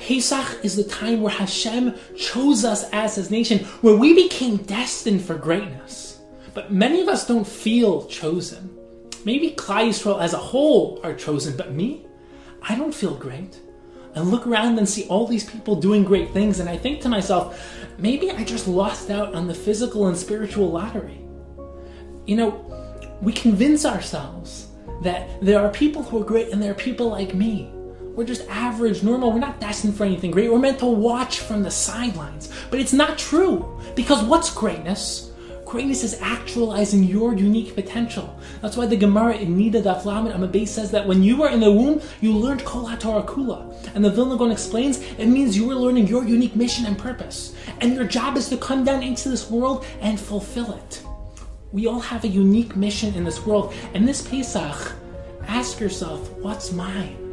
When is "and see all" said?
14.78-15.26